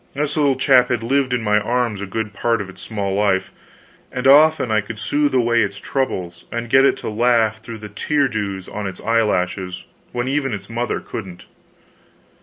This 0.15 0.35
little 0.35 0.55
chap 0.55 0.89
had 0.89 1.03
lived 1.03 1.31
in 1.31 1.43
my 1.43 1.59
arms 1.59 2.01
a 2.01 2.07
good 2.07 2.33
part 2.33 2.59
of 2.59 2.71
its 2.71 2.81
small 2.81 3.13
life, 3.13 3.51
and 4.11 4.25
often 4.25 4.71
I 4.71 4.81
could 4.81 4.97
soothe 4.97 5.35
away 5.35 5.61
its 5.61 5.79
troubles 5.79 6.45
and 6.51 6.71
get 6.71 6.85
it 6.85 6.97
to 6.97 7.07
laugh 7.11 7.59
through 7.61 7.77
the 7.77 7.87
tear 7.89 8.27
dews 8.27 8.67
on 8.67 8.87
its 8.87 8.99
eye 8.99 9.21
lashes 9.21 9.85
when 10.11 10.27
even 10.27 10.55
its 10.55 10.71
mother 10.71 11.01
couldn't. 11.01 11.45